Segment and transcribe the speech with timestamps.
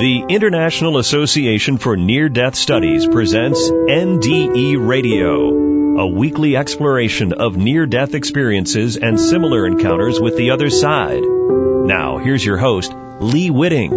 [0.00, 7.84] The International Association for Near Death Studies presents NDE Radio, a weekly exploration of near
[7.84, 11.20] death experiences and similar encounters with the other side.
[11.22, 13.90] Now, here's your host, Lee Witting.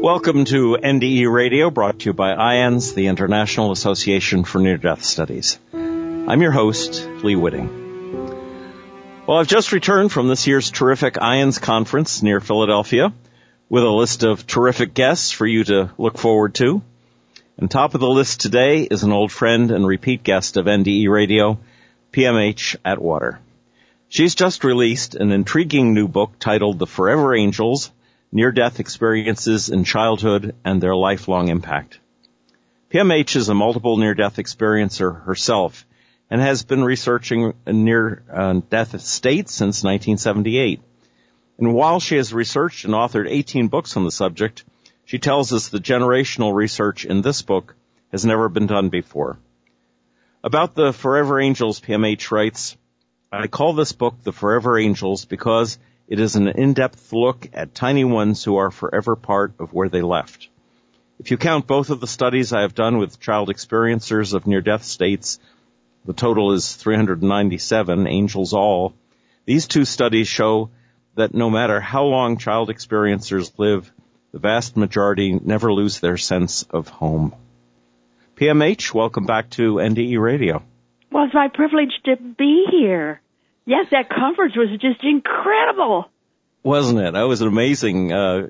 [0.00, 5.02] Welcome to NDE Radio, brought to you by IANDS, the International Association for Near Death
[5.02, 5.58] Studies.
[5.74, 7.80] I'm your host, Lee Witting.
[9.26, 13.12] Well, I've just returned from this year's terrific IANDS conference near Philadelphia
[13.72, 16.82] with a list of terrific guests for you to look forward to.
[17.56, 21.08] And top of the list today is an old friend and repeat guest of NDE
[21.08, 21.58] Radio,
[22.12, 23.40] PMH Atwater.
[24.10, 27.90] She's just released an intriguing new book titled The Forever Angels,
[28.30, 31.98] near-death experiences in childhood and their lifelong impact.
[32.92, 35.86] PMH is a multiple near-death experiencer herself
[36.28, 40.82] and has been researching near-death uh, states since 1978.
[41.62, 44.64] And while she has researched and authored 18 books on the subject,
[45.04, 47.76] she tells us the generational research in this book
[48.10, 49.38] has never been done before.
[50.42, 52.76] About the Forever Angels, PMH writes,
[53.30, 58.02] I call this book The Forever Angels because it is an in-depth look at tiny
[58.02, 60.48] ones who are forever part of where they left.
[61.20, 64.82] If you count both of the studies I have done with child experiencers of near-death
[64.82, 65.38] states,
[66.04, 68.94] the total is 397, angels all.
[69.44, 70.70] These two studies show
[71.14, 73.92] that no matter how long child experiencers live,
[74.32, 77.34] the vast majority never lose their sense of home.
[78.36, 80.62] PMH, welcome back to NDE Radio.
[81.10, 83.20] Well, it's my privilege to be here.
[83.66, 86.08] Yes, that conference was just incredible.
[86.62, 87.12] Wasn't it?
[87.12, 88.12] That was amazing.
[88.12, 88.48] Uh,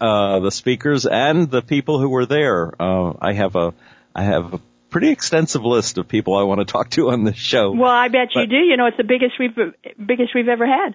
[0.00, 2.72] uh, the speakers and the people who were there.
[2.80, 3.74] Uh, I have a,
[4.14, 7.36] I have a pretty extensive list of people I want to talk to on this
[7.36, 7.72] show.
[7.72, 8.56] Well, I bet but, you do.
[8.56, 9.56] You know, it's the biggest we've,
[10.06, 10.94] biggest we've ever had.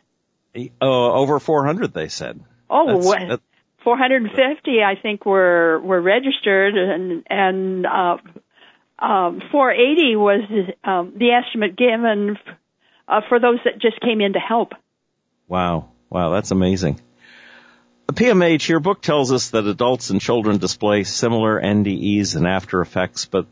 [0.55, 2.43] Uh, over 400, they said.
[2.69, 3.41] Oh, that's,
[3.83, 8.17] 450, I think, were were registered, and and uh,
[8.99, 10.41] um, 480 was
[10.83, 12.37] um, the estimate given
[13.07, 14.73] uh, for those that just came in to help.
[15.47, 15.89] Wow.
[16.09, 16.99] Wow, that's amazing.
[18.07, 22.81] The PMH, your book tells us that adults and children display similar NDEs and after
[22.81, 23.45] effects, but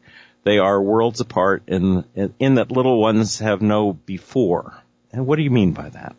[0.44, 4.76] they are worlds apart in, in, in that little ones have no before.
[5.12, 6.16] And what do you mean by that?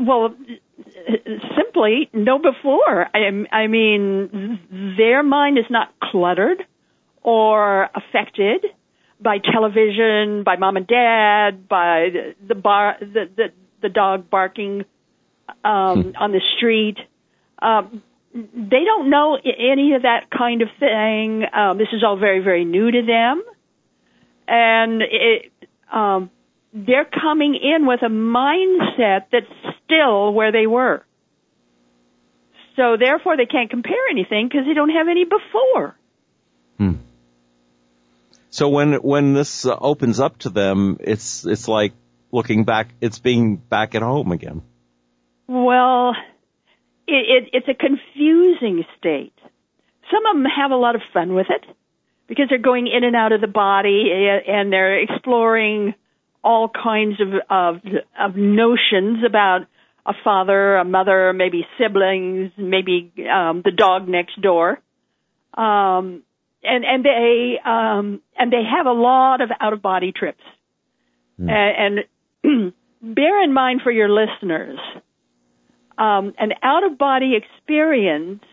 [0.00, 0.34] Well,
[1.56, 3.06] simply no before.
[3.14, 6.64] I, I mean, their mind is not cluttered
[7.22, 8.64] or affected
[9.20, 13.44] by television, by mom and dad, by the the bar, the the,
[13.82, 14.84] the dog barking
[15.64, 16.10] um, hmm.
[16.16, 16.96] on the street.
[17.60, 18.02] Um,
[18.32, 21.44] they don't know any of that kind of thing.
[21.52, 23.42] Um, this is all very very new to them,
[24.48, 25.52] and it,
[25.92, 26.30] um,
[26.72, 31.04] they're coming in with a mindset that's still where they were.
[32.76, 35.96] So therefore, they can't compare anything because they don't have any before.
[36.78, 36.92] Hmm.
[38.50, 41.92] So when when this uh, opens up to them, it's it's like
[42.32, 42.88] looking back.
[43.00, 44.62] It's being back at home again.
[45.46, 46.14] Well,
[47.06, 49.34] it, it, it's a confusing state.
[50.10, 51.64] Some of them have a lot of fun with it
[52.28, 54.10] because they're going in and out of the body
[54.46, 55.94] and they're exploring
[56.42, 57.82] all kinds of of,
[58.18, 59.62] of notions about
[60.10, 64.78] a father, a mother, maybe siblings, maybe um, the dog next door.
[65.54, 66.22] Um,
[66.62, 70.42] and and they um and they have a lot of out of body trips
[71.40, 71.50] mm.
[71.50, 72.04] and,
[72.42, 72.72] and
[73.14, 74.78] bear in mind for your listeners
[75.98, 78.44] um an out of body experience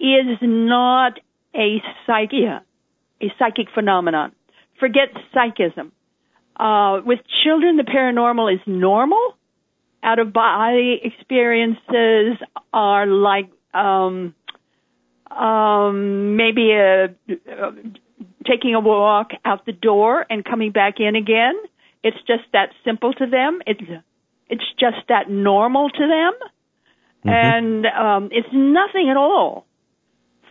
[0.00, 1.18] is not
[1.54, 2.60] a psychia
[3.22, 4.32] a psychic phenomenon
[4.78, 5.92] forget psychism
[6.58, 9.36] uh with children the paranormal is normal
[10.02, 12.38] out of body experiences
[12.72, 14.34] are like um
[15.30, 17.70] um, maybe a, uh,
[18.46, 21.54] taking a walk out the door and coming back in again.
[22.02, 23.60] It's just that simple to them.
[23.66, 23.82] It's
[24.48, 26.48] it's just that normal to them,
[27.24, 27.28] mm-hmm.
[27.28, 29.66] and um, it's nothing at all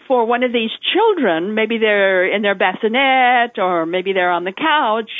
[0.08, 1.56] for one of these children.
[1.56, 5.12] Maybe they're in their bassinet, or maybe they're on the couch,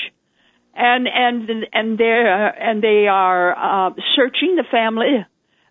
[0.80, 5.26] and and and they're and they are uh, searching the family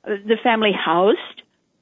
[0.04, 1.16] the family house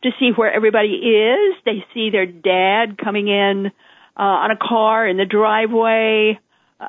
[0.02, 1.56] to see where everybody is.
[1.64, 3.72] They see their dad coming in
[4.16, 6.38] uh, on a car in the driveway.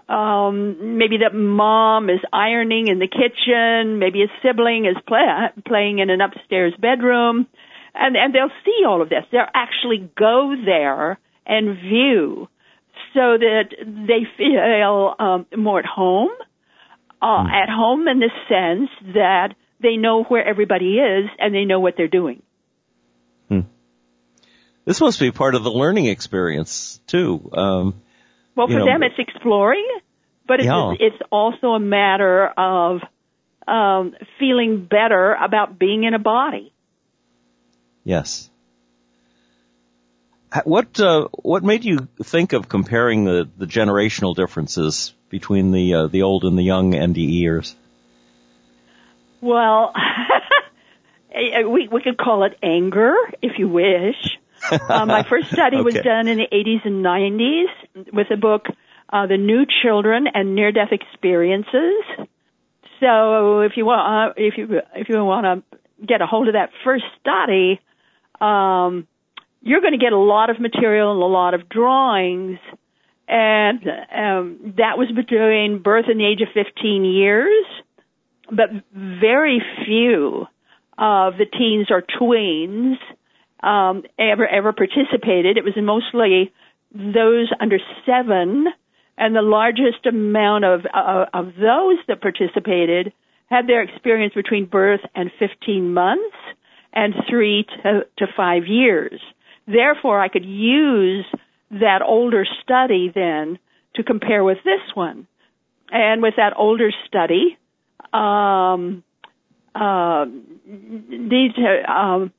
[0.10, 4.00] Um, maybe that mom is ironing in the kitchen.
[4.00, 5.26] Maybe a sibling is play,
[5.66, 7.48] playing in an upstairs bedroom,
[7.96, 9.24] and and they'll see all of this.
[9.32, 12.50] They'll actually go there and view,
[13.14, 16.30] so that they feel um, more at home.
[17.20, 17.50] Uh, hmm.
[17.50, 21.96] at home in the sense that they know where everybody is and they know what
[21.98, 22.44] they're doing.
[24.86, 27.50] this must be part of the learning experience too.
[27.54, 28.02] Um,
[28.56, 29.86] well, for know, them, it's exploring,
[30.48, 30.94] but it's, Yeah.
[31.00, 33.02] it's also a matter of
[33.68, 36.72] um, feeling better about being in a body.
[38.04, 38.50] yes.
[40.52, 45.94] Ha- What uh, what made you think of comparing the, the generational differences between the
[45.94, 47.76] uh, the old and the young NDEers?
[49.42, 49.94] Well,
[51.32, 54.16] eh, we we could call it anger, if you wish.
[54.90, 58.66] Uh, my first study was done in the 80s and 90s with the book
[59.14, 62.28] uh, "The New Children and Near-Death Experiences."
[63.00, 66.56] So, if you want, uh, if you if you want to get a hold of
[66.56, 67.80] that first study,
[68.42, 69.08] um,
[69.68, 72.60] you're going to get a lot of material and a lot of drawings.
[73.28, 73.82] And
[74.16, 77.66] um, that was between birth and the age of 15 years
[78.52, 80.48] but very few
[80.98, 82.96] of the teens or tweens
[83.62, 85.58] um, ever ever participated.
[85.58, 86.54] It was mostly
[86.92, 88.68] those under seven,
[89.18, 93.14] and the largest amount of uh, of those that participated
[93.50, 96.36] had their experience between birth and 15 months
[96.94, 99.22] and three to, to five years.
[99.68, 101.26] Therefore, I could use
[101.72, 103.60] that older study then
[103.96, 105.28] to compare with this one.
[105.92, 107.58] And with that older study,
[108.14, 109.04] um,
[109.76, 111.52] uh, these,
[111.88, 112.32] um,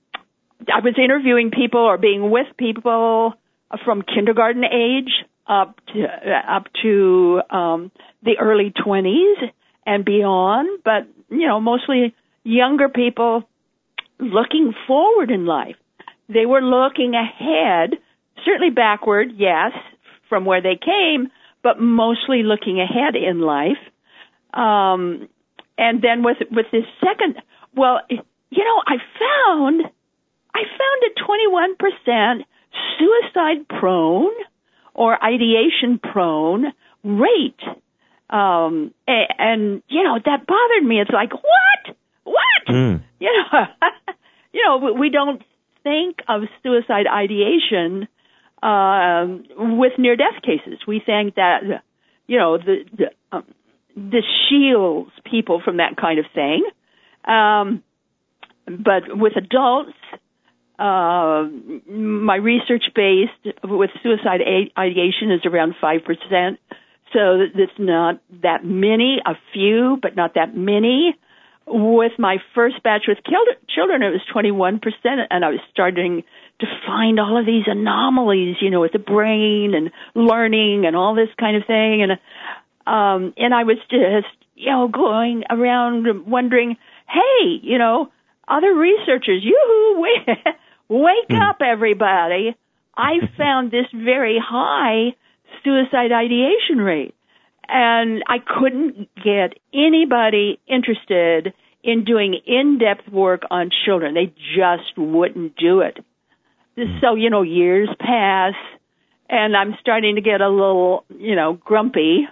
[0.66, 3.34] I was interviewing people or being with people
[3.84, 5.12] from kindergarten age
[5.46, 6.06] up to,
[6.48, 7.90] up to um,
[8.22, 9.50] the early 20s
[9.86, 12.14] and beyond, but you know, mostly
[12.44, 13.44] younger people
[14.18, 15.76] looking forward in life.
[16.28, 17.98] They were looking ahead,
[18.44, 19.72] certainly backward, yes,
[20.28, 21.28] from where they came,
[21.62, 23.78] but mostly looking ahead in life.
[24.52, 25.28] Um,
[25.76, 27.40] and then with with this second,
[27.74, 29.82] well, you know, I found
[30.54, 32.46] I found a 21 percent
[32.98, 34.34] suicide prone
[34.94, 36.72] or ideation prone
[37.04, 37.60] rate.
[38.30, 41.00] Um, and, and you know that bothered me.
[41.00, 42.66] It's like what, what?
[42.68, 43.02] Mm.
[43.20, 43.64] You know,
[44.52, 45.42] you know, we don't
[45.88, 48.08] think of suicide ideation
[48.62, 49.44] um,
[49.78, 50.78] with near death cases.
[50.86, 51.60] We think that
[52.26, 53.44] you know the, the um,
[53.96, 56.64] this shields people from that kind of thing.
[57.24, 57.82] Um,
[58.66, 59.96] but with adults,
[60.78, 61.48] uh,
[61.90, 64.40] my research based with suicide
[64.76, 66.58] ideation is around 5%.
[67.12, 71.16] So it's not that many, a few, but not that many.
[71.70, 73.18] With my first batch with
[73.68, 74.80] children, it was 21%,
[75.30, 76.24] and I was starting
[76.60, 81.14] to find all of these anomalies, you know, with the brain and learning and all
[81.14, 82.02] this kind of thing.
[82.02, 82.12] And
[82.86, 86.76] um, and I was just, you know, going around wondering,
[87.06, 88.10] hey, you know,
[88.48, 90.38] other researchers, you wake,
[90.88, 92.56] wake up, everybody!
[92.96, 95.14] I found this very high
[95.64, 97.14] suicide ideation rate,
[97.68, 104.14] and I couldn't get anybody interested in doing in-depth work on children.
[104.14, 105.98] They just wouldn't do it.
[107.00, 108.54] So, you know, years pass,
[109.28, 112.26] and I'm starting to get a little, you know, grumpy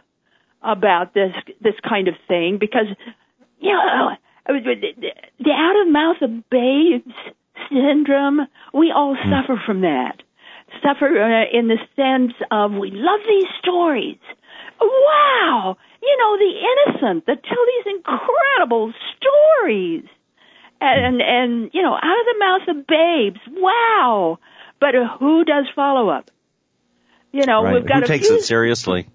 [0.63, 2.87] about this this kind of thing because
[3.61, 4.11] you know
[4.49, 7.15] the out of mouth of babes
[7.71, 8.41] syndrome
[8.75, 10.23] we all suffer from that
[10.83, 14.19] suffer uh, in the sense of we love these stories
[14.81, 16.53] wow you know the
[17.01, 20.05] innocent that tell these incredible stories
[20.81, 24.39] and and you know out of the mouth of babes wow
[24.81, 26.31] but who does follow up
[27.33, 27.75] you know Right.
[27.75, 29.09] we've got Who takes few it seriously?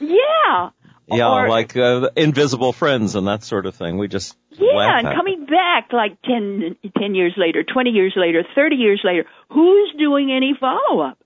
[0.00, 0.70] yeah
[1.10, 3.96] Yeah, Or- like uh, invisible friends and that sort of thing.
[3.96, 8.76] We just Yeah, and coming back like 10, 10 years later, 20 years later, 30
[8.76, 11.18] years later, who's doing any follow up?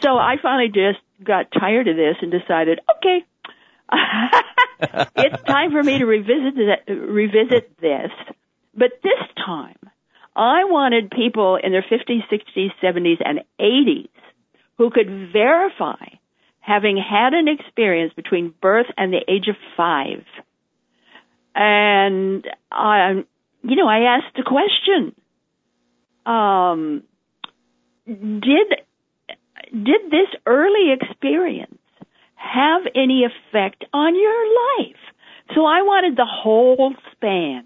[0.00, 3.24] So I finally just got tired of this and decided, okay,
[5.16, 8.10] it's time for me to revisit th- revisit this.
[8.76, 9.78] But this time,
[10.34, 14.08] I wanted people in their 50s, 60s, 70s, and 80s
[14.78, 16.04] who could verify
[16.60, 20.24] having had an experience between birth and the age of five.
[21.54, 23.24] And I,
[23.62, 25.14] you know, I asked the question,
[26.26, 27.02] um,
[28.06, 28.74] did,
[29.72, 31.78] did this early experience
[32.36, 34.46] have any effect on your
[34.78, 34.96] life?
[35.54, 37.64] So I wanted the whole span,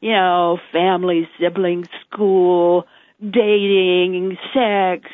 [0.00, 2.86] you know, family, siblings, school,
[3.20, 5.08] dating, sex,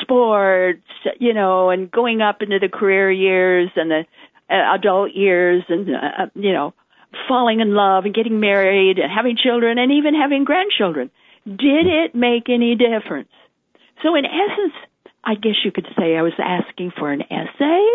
[0.00, 0.82] sports,
[1.18, 4.04] you know, and going up into the career years and the
[4.50, 6.74] uh, adult years and, uh, you know,
[7.28, 11.10] falling in love and getting married and having children and even having grandchildren.
[11.46, 13.28] Did it make any difference?
[14.02, 14.74] So in essence,
[15.24, 17.88] I guess you could say I was asking for an essay,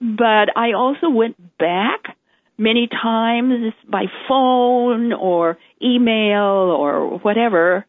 [0.00, 2.16] but I also went back
[2.58, 7.84] many times by phone or email or whatever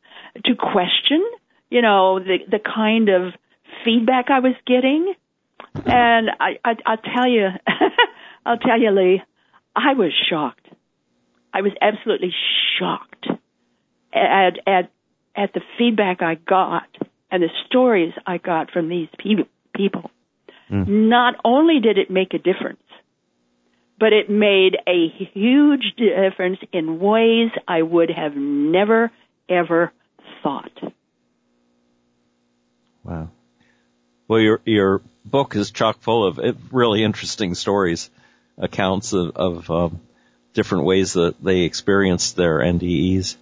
[0.46, 1.26] to question,
[1.70, 3.34] you know, the the kind of
[3.86, 5.14] feedback I was getting.
[5.86, 7.48] And I, I I'll tell you,
[8.46, 9.22] I'll tell you, Lee,
[9.76, 10.68] I was shocked.
[11.54, 12.34] I was absolutely
[12.78, 13.28] shocked
[14.14, 14.92] at at
[15.36, 16.88] at the feedback I got
[17.32, 20.12] and the stories I got from these people.
[20.72, 20.88] Mm.
[20.88, 22.82] Not only did it make a difference,
[24.00, 29.12] but it made a huge difference in ways I would have never
[29.50, 29.92] ever
[30.44, 30.94] thought.
[33.04, 33.30] Wow.
[34.28, 38.10] Well, your your book is chock full of really interesting stories,
[38.58, 40.02] accounts of, of um,
[40.54, 43.38] different ways that they experienced their NDEs,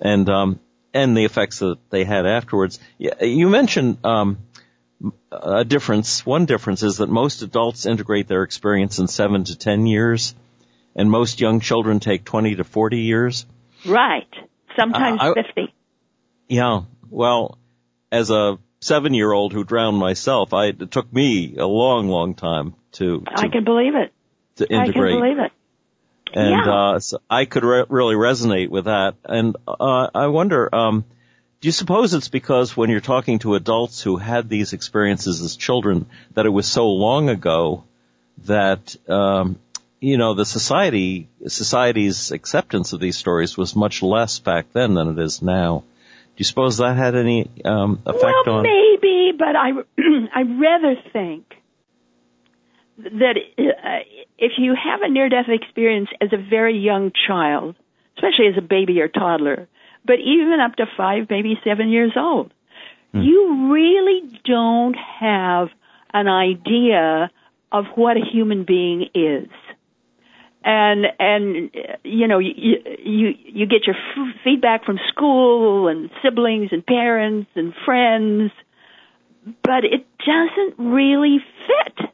[0.00, 0.60] and um,
[0.94, 2.78] and the effects that they had afterwards.
[2.98, 4.38] You mentioned um,
[5.32, 6.24] a difference.
[6.24, 10.34] One difference is that most adults integrate their experience in seven to ten years,
[10.94, 13.44] and most young children take twenty to forty years.
[13.84, 14.28] Right.
[14.78, 15.74] Sometimes uh, I, fifty.
[16.48, 16.82] Yeah.
[17.10, 17.58] Well,
[18.10, 23.20] as a seven-year-old who drowned myself, I, it took me a long, long time to.
[23.20, 24.12] to I can believe it.
[24.56, 25.14] To integrate.
[25.14, 25.52] I can believe it.
[26.34, 26.74] And yeah.
[26.74, 29.14] uh, so I could re- really resonate with that.
[29.24, 31.04] And uh, I wonder, um,
[31.60, 35.56] do you suppose it's because when you're talking to adults who had these experiences as
[35.56, 37.84] children that it was so long ago
[38.44, 39.58] that um,
[40.00, 45.08] you know the society society's acceptance of these stories was much less back then than
[45.08, 45.78] it is now?
[45.78, 48.62] Do you suppose that had any um, effect well, on?
[48.62, 49.70] Well, maybe, but I
[50.34, 51.54] I rather think
[52.98, 53.98] that uh,
[54.38, 57.76] if you have a near-death experience as a very young child,
[58.16, 59.68] especially as a baby or toddler,
[60.04, 62.52] but even up to five, maybe seven years old,
[63.12, 63.20] hmm.
[63.20, 65.68] you really don't have
[66.12, 67.30] an idea
[67.72, 69.48] of what a human being is
[70.64, 71.70] and and
[72.02, 72.52] you know you
[73.04, 78.50] you you get your f- feedback from school and siblings and parents and friends
[79.62, 82.08] but it doesn't really fit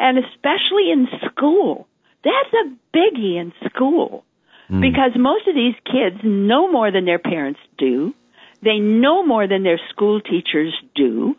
[0.00, 1.86] and especially in school.
[2.24, 4.24] That's a biggie in school.
[4.70, 4.80] Mm.
[4.80, 8.14] because most of these kids know more than their parents do.
[8.62, 11.34] They know more than their school teachers do.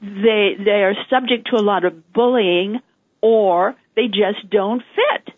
[0.00, 2.80] They they are subject to a lot of bullying
[3.20, 5.34] or they just don't fit.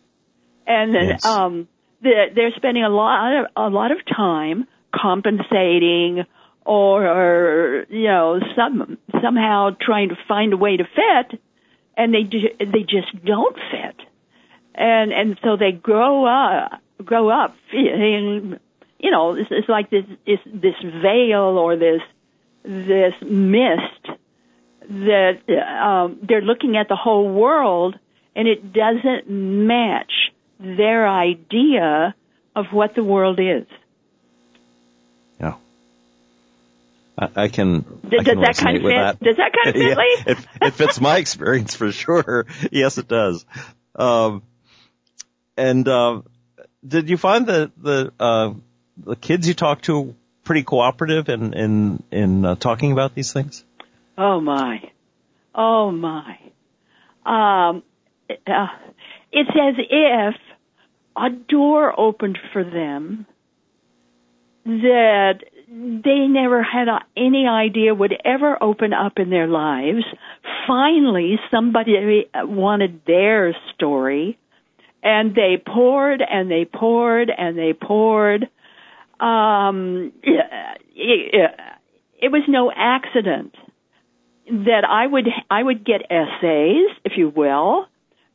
[0.66, 1.24] And then yes.
[1.26, 1.68] um,
[2.00, 6.24] the, they're spending a lot of a lot of time compensating
[6.64, 11.38] or, or you know some somehow trying to find a way to fit,
[11.96, 14.06] and they they just don't fit,
[14.74, 18.58] and and so they grow up grow up feeling
[18.98, 22.02] you know it's, it's like this this this veil or this
[22.62, 24.08] this mist
[24.88, 25.38] that
[25.80, 27.98] um, they're looking at the whole world
[28.34, 30.12] and it doesn't match
[30.60, 32.14] their idea
[32.54, 33.66] of what the world is.
[35.40, 35.54] Yeah.
[37.18, 37.80] I, I can.
[37.80, 38.88] Does, I can that kind of fit?
[38.90, 39.20] That.
[39.20, 42.46] Does that kind of fit, yeah, it, it, fits my experience for sure.
[42.70, 43.44] Yes, it does.
[43.94, 44.42] Um,
[45.56, 46.22] and uh,
[46.86, 48.54] did you find that the uh,
[48.96, 53.64] the kids you talked to pretty cooperative in in in uh, talking about these things?
[54.18, 54.90] Oh my,
[55.54, 56.38] oh my.
[57.24, 57.82] Um,
[58.30, 58.66] uh,
[59.32, 60.34] it's as if
[61.16, 63.26] a door opened for them
[64.64, 70.04] that they never had any idea would ever open up in their lives.
[70.66, 74.38] Finally, somebody wanted their story,
[75.02, 78.48] and they poured and they poured and they poured.
[79.18, 81.50] Um, it,
[82.22, 83.54] it was no accident
[84.48, 87.86] that I would I would get essays, if you will,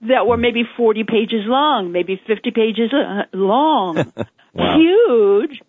[0.01, 2.91] that were maybe 40 pages long, maybe 50 pages
[3.33, 3.95] long,
[4.53, 4.77] wow.
[4.77, 5.61] huge,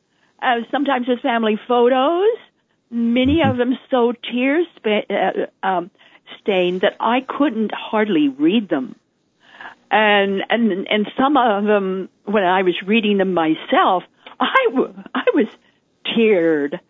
[0.42, 2.36] uh, sometimes with family photos,
[2.90, 5.90] many of them so tear spa- uh, um,
[6.40, 8.96] stained that I couldn't hardly read them.
[9.90, 14.04] And, and, and some of them, when I was reading them myself,
[14.40, 15.46] I, w- I was
[16.06, 16.80] teared,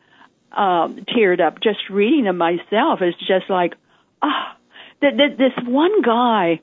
[0.52, 3.00] um, teared up just reading them myself.
[3.02, 3.75] It's just like,
[4.23, 4.56] ah,
[5.00, 6.61] th- th- this one guy,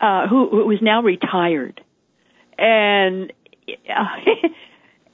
[0.00, 1.80] uh, who, is now retired,
[2.56, 3.32] and
[3.68, 4.48] uh,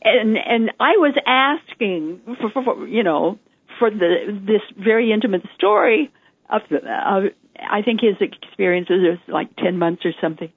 [0.02, 3.38] and and I was asking for, for, for you know
[3.78, 6.10] for the this very intimate story
[6.48, 7.28] of the, uh,
[7.58, 10.52] I think his experiences was like ten months or something,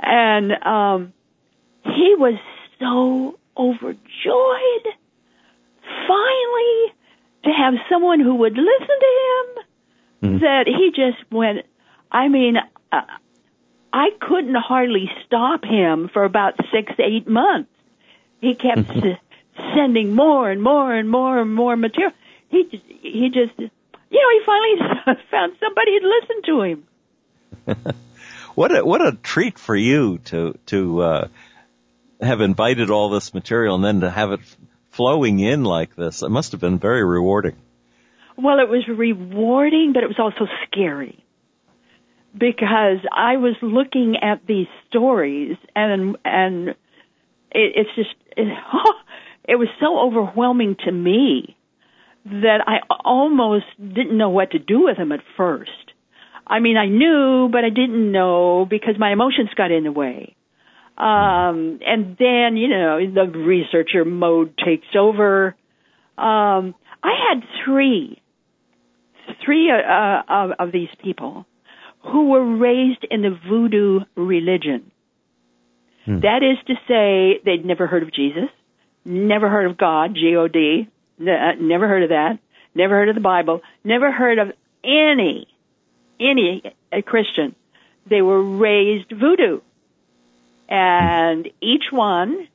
[0.00, 1.12] and um,
[1.84, 2.34] he was
[2.78, 4.86] so overjoyed
[6.06, 6.94] finally
[7.44, 9.64] to have someone who would listen to him
[10.22, 10.40] Mhm.
[10.40, 11.66] that he just went,
[12.10, 12.56] I mean,
[12.90, 13.02] uh,
[13.92, 17.70] I couldn't hardly stop him for about six, eight months.
[18.40, 19.18] He kept s-
[19.74, 22.12] sending more and more and more and more material.
[22.48, 27.94] He just, he just, you know, he finally found somebody who'd listen to him.
[28.56, 31.28] What a what a treat for you to to uh,
[32.22, 34.40] have invited all this material and then to have it
[34.92, 36.22] flowing in like this.
[36.22, 37.56] It must have been very rewarding.
[38.34, 41.22] Well, it was rewarding, but it was also scary
[42.32, 46.76] because I was looking at these stories and and it,
[47.52, 48.14] it's just
[49.48, 51.56] it, was so overwhelming to me
[52.24, 55.70] that I almost didn't know what to do with them at first.
[56.46, 60.36] I mean, I knew, but I didn't know because my emotions got in the way.
[60.96, 65.54] Um, and then, you know, the researcher mode takes over.
[66.16, 68.22] Um, I had three,
[69.44, 71.44] three uh, of, of these people
[72.02, 74.90] who were raised in the voodoo religion.
[76.06, 76.20] Hmm.
[76.20, 78.48] That is to say, they'd never heard of Jesus,
[79.04, 80.88] never heard of God, G-O-D,
[81.20, 82.38] n- never heard of that,
[82.74, 84.52] never heard of the Bible, never heard of
[84.84, 85.48] any,
[86.20, 87.54] any a Christian.
[88.06, 89.60] They were raised voodoo.
[90.68, 92.48] And each one,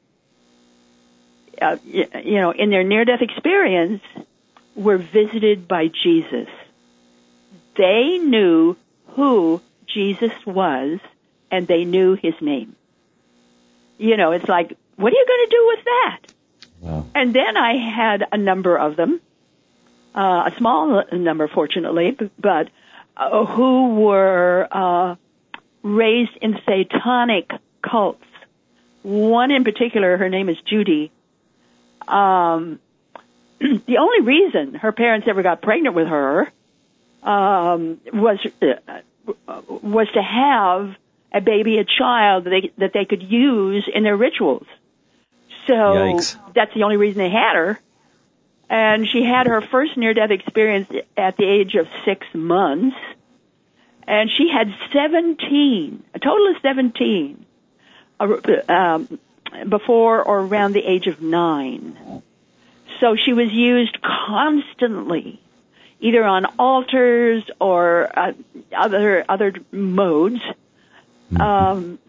[1.62, 4.02] uh, you know, in their near-death experience,
[4.76, 6.48] were visited by Jesus.
[7.78, 8.78] They knew
[9.08, 11.00] who Jesus was,
[11.50, 12.76] and they knew his name.
[14.02, 16.20] You know, it's like, what are you going to do with that?
[16.80, 17.06] Wow.
[17.14, 19.22] And then I had a number of them,
[20.16, 22.70] uh, a small number, fortunately, but
[23.16, 25.16] uh, who were uh,
[25.84, 27.52] raised in satanic
[27.84, 28.26] cults.
[29.04, 31.12] One in particular, her name is Judy.
[32.08, 32.80] Um,
[33.60, 36.52] the only reason her parents ever got pregnant with her
[37.22, 40.96] um, was uh, was to have
[41.32, 44.68] a baby, a child that they that they could use in their rituals.
[45.68, 46.38] So Yikes.
[46.54, 47.80] that's the only reason they had her.
[48.70, 52.96] And she had her first near death experience at the age of six months.
[54.08, 57.46] And she had 17, a total of 17,
[58.20, 58.38] uh,
[58.70, 59.20] um,
[59.68, 62.24] before or around the age of nine.
[63.00, 65.42] So she was used constantly,
[66.00, 68.34] either on altars or uh,
[68.76, 70.40] other other modes.
[71.40, 72.00] Um,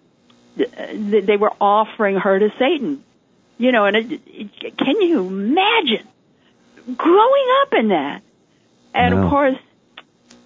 [0.57, 3.05] th- they were offering her to Satan.
[3.59, 6.09] You know, and it, it, can you imagine
[6.97, 8.23] growing up in that?
[8.95, 9.23] And No.
[9.23, 9.59] of course,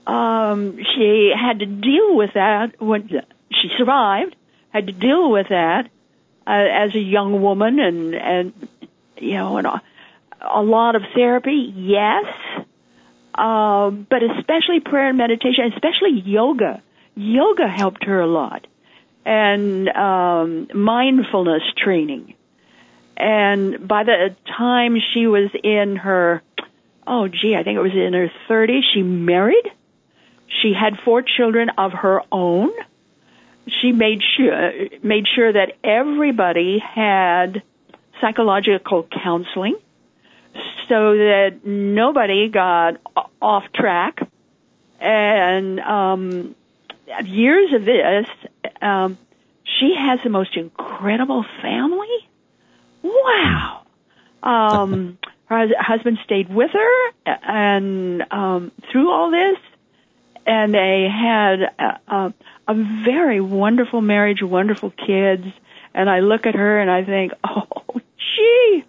[0.06, 3.08] um, she had to deal with that when
[3.50, 4.36] she survived.
[4.70, 5.88] Had to deal with that
[6.46, 8.68] uh, as a young woman, and and
[9.16, 9.82] you know, and a,
[10.42, 12.24] a lot of therapy, yes,
[13.34, 16.82] um, but especially prayer and meditation, especially yoga.
[17.16, 18.66] Yoga helped her a lot,
[19.24, 22.34] and um, mindfulness training.
[23.16, 26.42] And by the time she was in her,
[27.06, 29.64] oh gee, I think it was in her 30s, she married.
[30.62, 32.70] She had four children of her own.
[33.80, 37.62] She made sure made sure that everybody had
[38.20, 39.76] psychological counseling
[40.88, 42.98] so that nobody got
[43.42, 44.20] off track.
[45.00, 46.54] And um,
[47.24, 48.26] years of this,
[48.80, 49.18] um,
[49.64, 52.28] she has the most incredible family.
[53.02, 53.82] Wow.
[54.42, 59.58] Um, her husband stayed with her, and um, through all this,
[60.46, 62.34] and they had a, a,
[62.68, 65.46] a very wonderful marriage, wonderful kids.
[65.94, 67.66] And I look at her and I think, oh,
[68.36, 68.84] gee,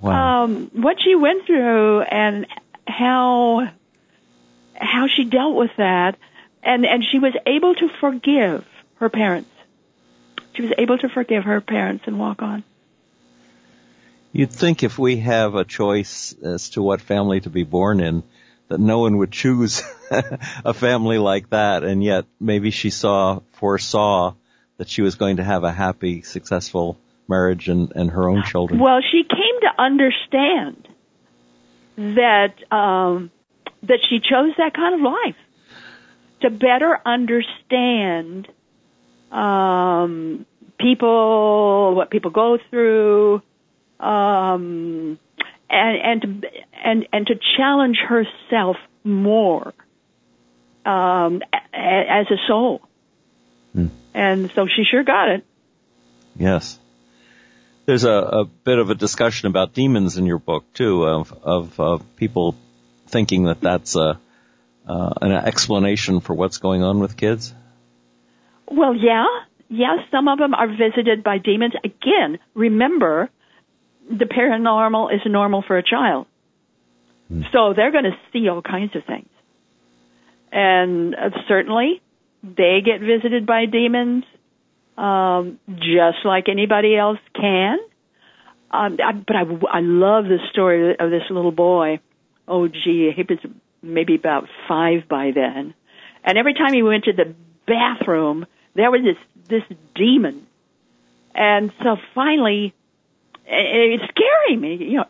[0.00, 0.44] Wow.
[0.44, 2.46] um, what she went through and
[2.86, 3.68] how
[4.76, 6.16] how she dealt with that,
[6.68, 8.64] and and she was able to forgive
[8.96, 9.50] her parents.
[10.52, 12.62] She was able to forgive her parents and walk on.
[14.32, 18.22] You'd think if we have a choice as to what family to be born in,
[18.68, 19.82] that no one would choose
[20.64, 24.34] a family like that, and yet maybe she saw, foresaw
[24.76, 28.78] that she was going to have a happy, successful marriage and, and her own children.
[28.78, 30.88] Well, she came to understand
[31.96, 33.30] that um,
[33.84, 35.36] that she chose that kind of life
[36.40, 38.48] to better understand
[39.30, 40.46] um,
[40.78, 43.42] people, what people go through,
[44.00, 45.18] um,
[45.70, 46.50] and and to
[46.82, 49.74] and and to challenge herself more
[50.86, 51.42] um,
[51.74, 52.80] as a soul.
[53.72, 53.88] Hmm.
[54.14, 55.44] And so she sure got it.
[56.36, 56.78] Yes.
[57.86, 61.80] There's a, a bit of a discussion about demons in your book too, of of
[61.80, 62.54] uh, people
[63.06, 64.20] thinking that that's a
[64.88, 67.54] uh, an explanation for what's going on with kids?
[68.70, 69.26] Well, yeah,
[69.68, 69.98] yes.
[70.10, 71.74] Some of them are visited by demons.
[71.84, 73.30] Again, remember,
[74.10, 76.26] the paranormal is normal for a child,
[77.28, 77.42] hmm.
[77.52, 79.28] so they're going to see all kinds of things,
[80.50, 82.00] and uh, certainly
[82.42, 84.24] they get visited by demons,
[84.96, 87.78] um, just like anybody else can.
[88.70, 92.00] Um, I, but I, I love the story of this little boy.
[92.46, 93.38] Oh, gee, he was
[93.82, 95.74] maybe about five by then.
[96.24, 97.34] And every time he went to the
[97.66, 100.46] bathroom, there was this, this demon.
[101.34, 102.74] And so finally,
[103.46, 105.06] it, was scaring me, you know.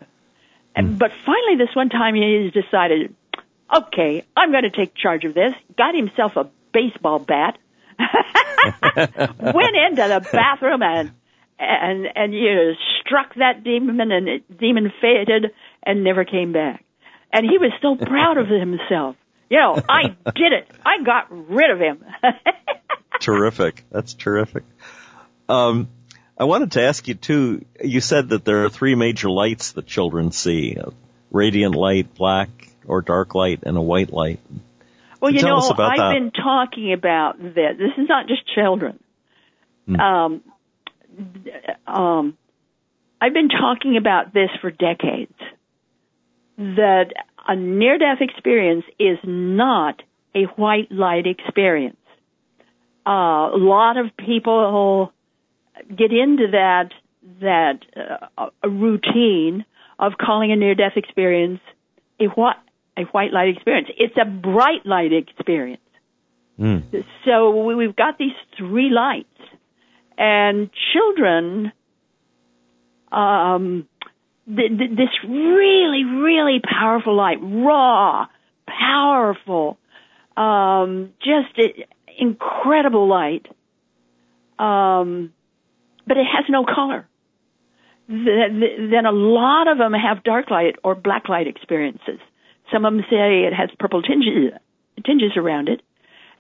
[0.75, 0.99] And, mm.
[0.99, 3.15] but finally this one time he decided,
[3.75, 5.53] okay, I'm going to take charge of this.
[5.77, 7.59] Got himself a baseball bat.
[7.99, 11.11] went into the bathroom and
[11.59, 15.53] and and you know, struck that demon and the demon faded
[15.83, 16.85] and never came back.
[17.33, 19.17] And he was so proud of himself.
[19.51, 20.69] You know, I did it.
[20.85, 22.05] I got rid of him.
[23.21, 23.85] terrific.
[23.91, 24.65] That's terrific.
[25.49, 25.89] Um,
[26.39, 27.65] I wanted to ask you too.
[27.83, 30.91] You said that there are three major lights that children see: a
[31.31, 32.49] radiant light, black
[32.87, 34.41] or dark light, and a white light.
[35.21, 36.13] Well, you know, I've that.
[36.15, 37.77] been talking about this.
[37.79, 39.01] This is not just children.
[39.87, 40.01] Hmm.
[40.01, 40.43] Um,
[41.87, 42.39] um,
[43.21, 45.35] I've been talking about this for decades.
[46.59, 47.13] That
[47.47, 50.03] a near-death experience is not
[50.35, 51.97] a white light experience.
[53.07, 55.13] Uh, a lot of people
[55.89, 56.91] get into that
[57.41, 57.81] that
[58.37, 59.65] uh, routine
[59.99, 61.61] of calling a near-death experience
[62.21, 62.57] a what
[62.97, 63.89] a white light experience.
[63.97, 65.81] It's a bright light experience.
[66.59, 67.05] Mm.
[67.25, 69.27] So we've got these three lights
[70.17, 71.73] and children,
[73.13, 73.89] um,
[74.55, 78.27] th- th- this really, really powerful light, raw,
[78.67, 79.79] powerful,
[80.37, 81.59] um, just
[82.19, 83.47] incredible light.
[84.59, 85.33] Um,
[86.07, 87.07] but it has no color.
[88.09, 92.19] then a lot of them have dark light or black light experiences.
[92.73, 94.53] Some of them say it has purple tinges,
[95.05, 95.83] tinges around it,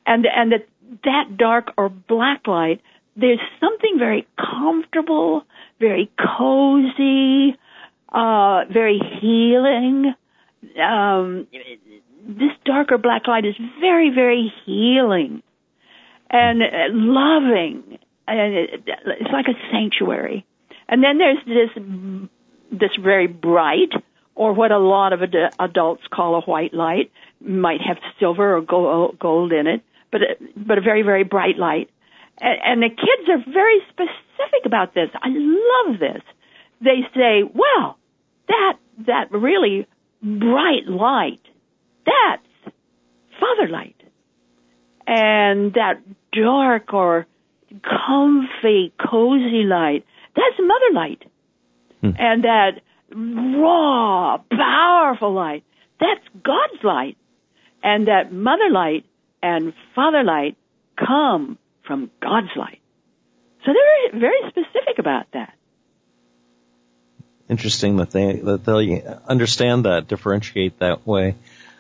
[0.07, 0.67] and and that
[1.05, 2.81] that dark or black light
[3.19, 5.43] there's something very comfortable,
[5.81, 7.59] very cozy,
[8.13, 10.15] uh, very healing.
[10.81, 11.47] Um,
[12.27, 15.43] this darker black light is very, very healing
[16.31, 16.61] and
[16.93, 20.45] loving, and it's like a sanctuary.
[20.89, 21.85] And then there's this
[22.71, 23.93] this very bright,
[24.35, 28.61] or what a lot of ad- adults call a white light, might have silver or
[28.61, 30.21] gold in it, but
[30.57, 31.89] but a very very bright light
[32.41, 35.11] and, and the kids are very specific about this.
[35.15, 36.23] I love this.
[36.81, 37.99] They say, well,
[38.49, 38.75] that,
[39.07, 39.87] that really
[40.23, 41.41] bright light,
[42.07, 42.75] that's
[43.41, 43.97] father light.
[45.07, 47.27] And that dark or
[47.83, 50.05] comfy, cozy light,
[50.37, 51.25] that's mother light.
[52.01, 52.11] Hmm.
[52.19, 52.81] And that
[53.15, 55.65] raw, powerful light,
[55.99, 57.17] that's God's light.
[57.83, 59.05] And that mother light
[59.43, 60.57] and father light
[60.97, 62.81] come from God's light.
[63.65, 65.55] So they're very specific about that.
[67.49, 71.35] Interesting that they that they understand that, differentiate that way.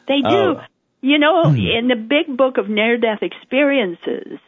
[0.07, 0.57] They do.
[0.57, 0.67] Uh,
[1.01, 1.57] you know, hmm.
[1.57, 4.39] in the big book of near death experiences,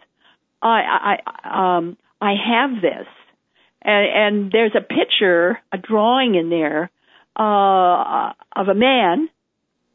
[0.63, 3.07] I I um I have this,
[3.83, 4.07] and,
[4.45, 6.91] and there's a picture, a drawing in there,
[7.37, 9.29] uh, of a man,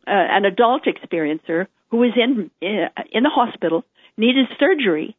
[0.07, 3.83] uh, an adult experiencer who was in in the hospital,
[4.17, 5.15] needed surgery,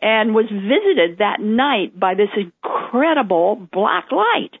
[0.00, 4.52] and was visited that night by this incredible black light.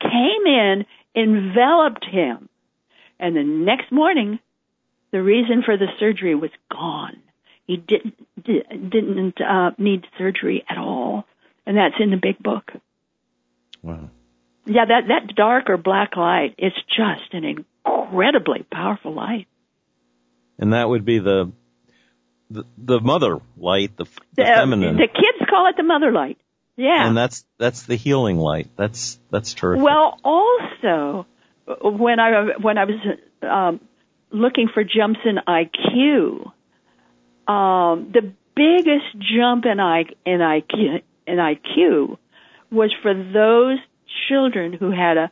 [0.00, 2.48] Came in, enveloped him,
[3.18, 4.38] and the next morning,
[5.10, 7.20] the reason for the surgery was gone.
[7.66, 11.24] He didn't didn't uh, need surgery at all,
[11.66, 12.72] and that's in the big book.
[13.82, 14.10] Wow.
[14.66, 19.46] Yeah, that that dark or black light is just an incredibly powerful light.
[20.58, 21.52] And that would be the
[22.50, 24.96] the, the mother light, the, the, the feminine.
[24.96, 26.38] The kids call it the mother light.
[26.80, 27.06] Yeah.
[27.06, 28.70] And that's that's the healing light.
[28.74, 29.84] That's that's terrific.
[29.84, 31.26] Well, also
[31.82, 33.80] when I when I was um,
[34.30, 36.50] looking for jumps in IQ,
[37.52, 42.16] um, the biggest jump in, I, in IQ in IQ
[42.72, 43.78] was for those
[44.30, 45.30] children who had a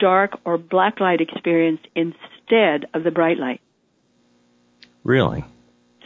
[0.00, 3.60] dark or black light experience instead of the bright light.
[5.04, 5.44] Really?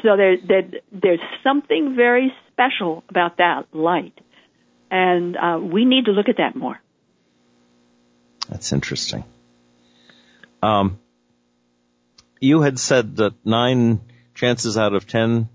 [0.02, 4.18] So there, there, there's something very special about that light,
[4.92, 6.78] and uh, we need to look at that more.
[8.50, 9.24] That's interesting.
[10.62, 10.98] Um,
[12.40, 14.02] you had said that nine
[14.34, 15.48] chances out of ten,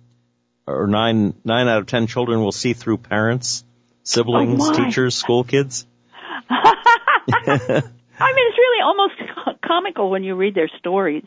[0.66, 3.64] or nine nine out of ten children will see through parents,
[4.04, 5.86] siblings, Oh, teachers, school kids.
[6.50, 6.64] I
[7.30, 11.26] mean, it's really almost comical when you read their stories,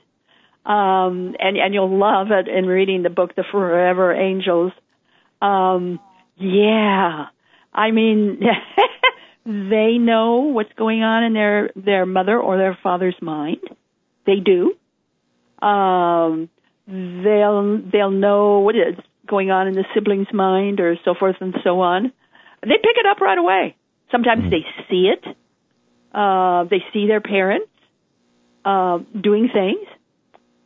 [0.66, 4.72] um, and and you'll love it in reading the book, The Forever Angels.
[5.40, 6.00] Um,
[6.36, 7.26] yeah,
[7.72, 8.40] I mean,
[9.46, 13.60] they know what's going on in their their mother or their father's mind.
[14.26, 14.74] They do.
[15.66, 16.48] Um,
[16.86, 21.54] they'll they'll know what is going on in the sibling's mind, or so forth and
[21.62, 22.12] so on.
[22.62, 23.76] They pick it up right away.
[24.10, 25.24] Sometimes they see it.
[26.12, 27.68] Uh, they see their parents
[28.64, 29.86] uh, doing things,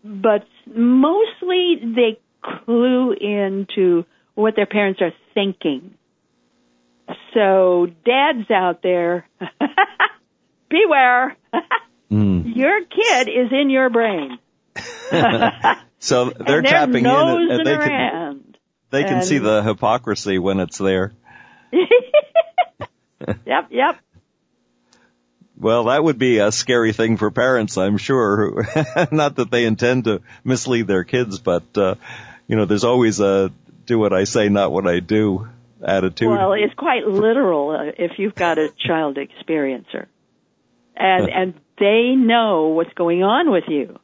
[0.03, 5.95] but mostly they clue into what their parents are thinking.
[7.35, 9.29] So, dads out there,
[10.71, 11.37] beware.
[12.11, 12.57] Mm.
[12.57, 14.39] Your kid is in your brain.
[16.05, 18.57] So they're and they're tapping in, and they can
[18.91, 21.15] they can see the hypocrisy when it's there.
[21.73, 23.97] yep, yep.
[25.57, 28.67] Well, that would be a scary thing for parents, I'm sure.
[29.13, 31.95] Not that they intend to mislead their kids, but uh,
[32.49, 33.51] you know, there's always a
[33.87, 35.49] "do what I say, not what I do"
[35.85, 36.29] attitude.
[36.31, 40.07] Well, it's quite literal uh, if you've got a child experiencer,
[40.97, 43.99] and and they know what's going on with you.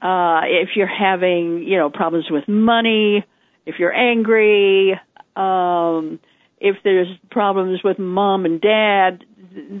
[0.00, 3.24] Uh, if you're having you know problems with money,
[3.66, 4.98] if you're angry,
[5.36, 6.18] um,
[6.58, 9.24] if there's problems with mom and dad,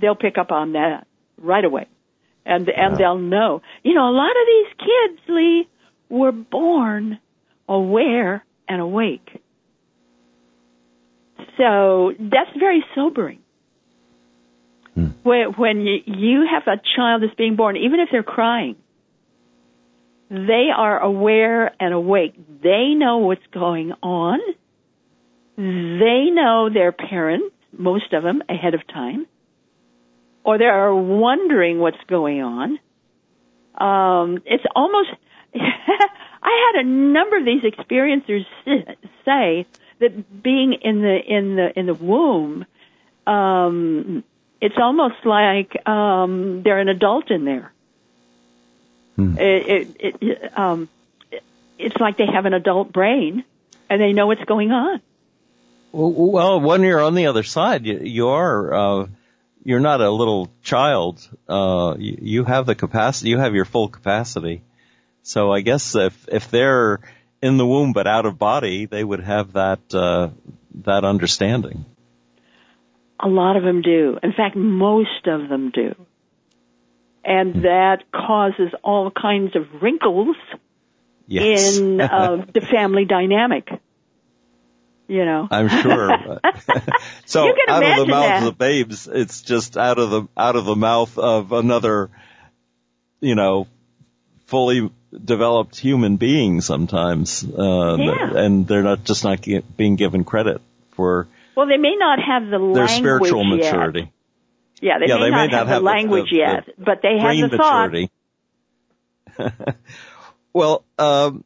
[0.00, 1.06] they'll pick up on that
[1.38, 1.86] right away,
[2.46, 2.96] and and Yeah.
[2.98, 3.62] they'll know.
[3.82, 5.68] You know, a lot of these kids, Lee,
[6.08, 7.18] were born
[7.68, 9.41] aware and awake.
[11.56, 13.40] So that's very sobering.
[14.94, 15.06] Hmm.
[15.22, 18.76] When, when you, have a child that's being born, even if they're crying,
[20.30, 22.34] they are aware and awake.
[22.62, 24.40] They know what's going on.
[25.56, 29.26] They know their parents, most of them, ahead of time.
[30.44, 32.78] Or they are wondering what's going on.
[33.78, 35.10] Um, it's almost,
[35.54, 38.44] I had a number of these experiencers
[39.24, 39.66] say
[40.02, 42.66] that being in the in the in the womb,
[43.26, 44.22] um,
[44.60, 47.72] it's almost like um, they're an adult in there.
[49.16, 49.36] Hmm.
[49.38, 50.88] It, it, it, um,
[51.30, 51.42] it-
[51.78, 53.44] it's like they have an adult brain,
[53.90, 55.00] and they know what's going on.
[55.92, 59.06] Well, when you're on the other side, you, you are, uh,
[59.64, 61.28] you're not a little child.
[61.48, 64.62] Uh, you, you have the capacity, you have your full capacity.
[65.22, 67.00] So I guess if, if they're
[67.42, 70.30] in the womb but out of body, they would have that, uh,
[70.82, 71.84] that understanding.
[73.20, 74.18] A lot of them do.
[74.22, 75.94] In fact, most of them do.
[77.24, 80.36] And that causes all kinds of wrinkles
[81.26, 81.78] Yes.
[81.78, 83.70] in uh, the family dynamic.
[85.08, 85.48] You know.
[85.50, 86.08] I'm sure.
[87.26, 88.46] so out of the mouths that.
[88.48, 92.10] of babes, it's just out of the out of the mouth of another,
[93.20, 93.66] you know,
[94.52, 94.90] fully
[95.24, 96.60] developed human being.
[96.60, 98.36] Sometimes, uh, Yeah.
[98.44, 100.60] and they're not just not ge- being given credit
[100.90, 103.56] for Well, they may not have the their language spiritual yet.
[103.72, 104.12] maturity,
[104.82, 106.68] Yeah, they, Yeah, may, they not may not have, have the the- language the- yet,
[106.78, 107.90] but they have the thought.
[107.92, 108.10] maturity.
[110.52, 111.44] well, um,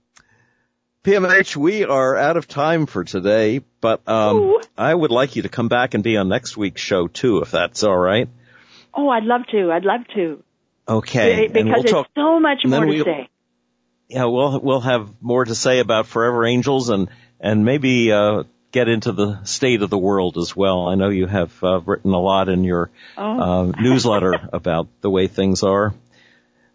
[1.04, 5.48] PMH, we are out of time for today, but um, I would like you to
[5.48, 8.28] come back and be on next week's show too, if that's all right.
[8.92, 9.70] Oh, I'd love to.
[9.70, 10.42] I'd love to.
[10.88, 12.08] Okay, because and we'll there's talk.
[12.16, 13.28] so much more to we'll- say.
[14.08, 17.08] Yeah, we'll we'll have more to say about Forever Angels and
[17.40, 20.86] and maybe uh, get into the state of the world as well.
[20.86, 23.40] I know you have uh, written a lot in your Oh.
[23.40, 25.92] uh, newsletter about the way things are.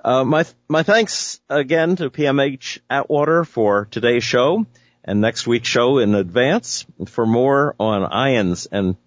[0.03, 4.65] Uh, my my thanks again to PMH Atwater for today's show
[5.05, 6.85] and next week's show in advance.
[7.05, 8.97] For more on IANDS and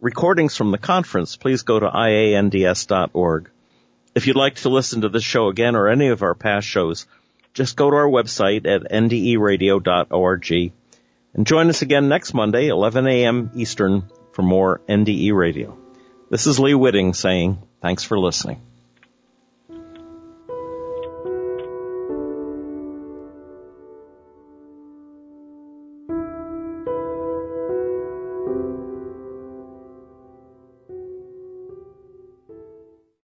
[0.00, 3.50] recordings from the conference, please go to iands.org.
[4.14, 7.06] If you'd like to listen to this show again or any of our past shows,
[7.52, 10.72] just go to our website at nderadio.org
[11.34, 13.50] and join us again next Monday, 11 a.m.
[13.56, 15.76] Eastern for more NDE Radio.
[16.30, 18.60] This is Lee Witting saying thanks for listening.